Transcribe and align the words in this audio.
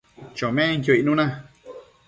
chomenquio 0.37 0.93
icnuna 0.99 1.25